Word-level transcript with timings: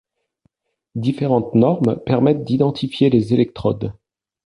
Différentes 0.95 1.53
normes 1.53 1.99
permettent 2.03 2.43
d'identifier 2.43 3.11
les 3.11 3.35
électrodes. 3.35 3.93